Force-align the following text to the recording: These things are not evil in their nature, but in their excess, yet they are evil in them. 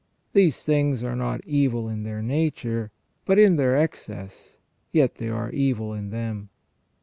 These 0.33 0.63
things 0.65 1.03
are 1.03 1.15
not 1.15 1.45
evil 1.45 1.87
in 1.87 2.01
their 2.01 2.23
nature, 2.23 2.89
but 3.23 3.37
in 3.37 3.55
their 3.57 3.77
excess, 3.77 4.57
yet 4.91 5.17
they 5.17 5.29
are 5.29 5.51
evil 5.51 5.93
in 5.93 6.09
them. 6.09 6.49